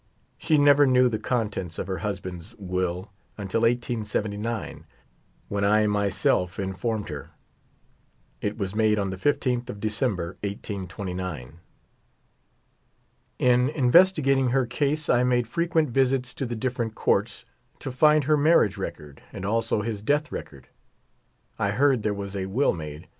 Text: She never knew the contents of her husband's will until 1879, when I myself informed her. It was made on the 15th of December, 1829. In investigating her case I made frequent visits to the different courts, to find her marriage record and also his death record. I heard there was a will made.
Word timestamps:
She 0.39 0.57
never 0.57 0.87
knew 0.87 1.09
the 1.09 1.19
contents 1.19 1.77
of 1.77 1.85
her 1.85 1.99
husband's 1.99 2.55
will 2.57 3.11
until 3.37 3.61
1879, 3.61 4.87
when 5.47 5.63
I 5.63 5.85
myself 5.85 6.57
informed 6.57 7.09
her. 7.09 7.29
It 8.41 8.57
was 8.57 8.73
made 8.73 8.97
on 8.97 9.11
the 9.11 9.17
15th 9.17 9.69
of 9.69 9.79
December, 9.79 10.37
1829. 10.41 11.59
In 13.37 13.69
investigating 13.69 14.49
her 14.49 14.65
case 14.65 15.07
I 15.07 15.21
made 15.23 15.45
frequent 15.45 15.91
visits 15.91 16.33
to 16.33 16.47
the 16.47 16.55
different 16.55 16.95
courts, 16.95 17.45
to 17.77 17.91
find 17.91 18.23
her 18.23 18.35
marriage 18.37 18.77
record 18.77 19.21
and 19.31 19.45
also 19.45 19.83
his 19.83 20.01
death 20.01 20.31
record. 20.31 20.67
I 21.59 21.69
heard 21.69 22.01
there 22.01 22.11
was 22.15 22.35
a 22.35 22.47
will 22.47 22.73
made. 22.73 23.07